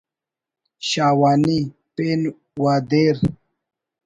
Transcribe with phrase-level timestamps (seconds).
[0.87, 1.57] شاہوانی……
[1.95, 2.21] پین
[2.61, 3.15] وا دیر……